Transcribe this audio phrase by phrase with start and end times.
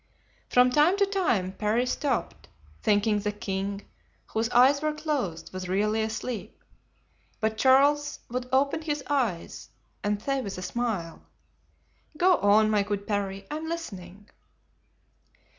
[0.49, 2.49] From time to time Parry stopped,
[2.81, 3.83] thinking the king,
[4.25, 6.63] whose eyes were closed, was really asleep,
[7.39, 9.69] but Charles would open his eyes
[10.03, 11.21] and say with a smile:
[12.17, 14.27] "Go on, my good Parry, I am listening."